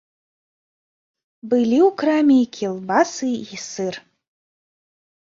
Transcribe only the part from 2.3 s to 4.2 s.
і кілбасы, і сыр.